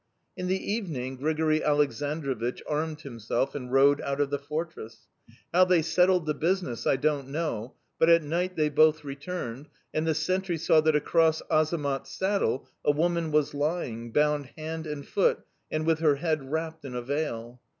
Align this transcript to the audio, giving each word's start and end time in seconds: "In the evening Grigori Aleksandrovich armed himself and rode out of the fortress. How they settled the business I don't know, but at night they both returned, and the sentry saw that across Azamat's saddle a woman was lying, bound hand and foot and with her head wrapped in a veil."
"In 0.35 0.47
the 0.47 0.57
evening 0.57 1.15
Grigori 1.17 1.61
Aleksandrovich 1.61 2.63
armed 2.67 3.01
himself 3.01 3.53
and 3.53 3.71
rode 3.71 4.01
out 4.01 4.19
of 4.19 4.31
the 4.31 4.39
fortress. 4.39 5.07
How 5.53 5.63
they 5.63 5.83
settled 5.83 6.25
the 6.25 6.33
business 6.33 6.87
I 6.87 6.95
don't 6.95 7.27
know, 7.27 7.75
but 7.99 8.09
at 8.09 8.23
night 8.23 8.55
they 8.55 8.69
both 8.69 9.03
returned, 9.03 9.69
and 9.93 10.07
the 10.07 10.15
sentry 10.15 10.57
saw 10.57 10.81
that 10.81 10.95
across 10.95 11.43
Azamat's 11.51 12.09
saddle 12.09 12.67
a 12.83 12.89
woman 12.91 13.31
was 13.31 13.53
lying, 13.53 14.11
bound 14.11 14.49
hand 14.57 14.87
and 14.87 15.07
foot 15.07 15.41
and 15.71 15.85
with 15.85 15.99
her 15.99 16.15
head 16.15 16.51
wrapped 16.51 16.83
in 16.83 16.95
a 16.95 17.03
veil." 17.03 17.61